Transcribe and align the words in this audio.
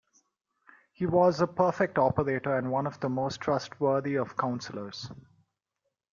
He 0.93 1.05
was 1.05 1.41
a 1.41 1.45
perfect 1.45 1.99
operator, 1.99 2.57
and 2.57 2.71
one 2.71 2.87
of 2.87 2.99
the 3.01 3.07
most 3.07 3.39
trustworthy 3.39 4.15
of 4.17 4.35
counsellors. 4.35 5.11